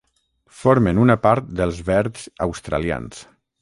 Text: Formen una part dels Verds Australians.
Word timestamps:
Formen 0.61 1.03
una 1.03 1.17
part 1.27 1.53
dels 1.61 1.85
Verds 1.93 2.29
Australians. 2.51 3.27